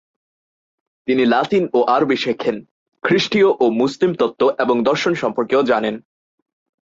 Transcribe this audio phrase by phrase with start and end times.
[1.07, 2.55] তিনি লাতিন ও আরবি শেখেন,
[3.03, 5.95] খ্রিস্টীয় ও মুসলিম তত্ত্ব এবং দর্শন সম্পর্কেও জানেন।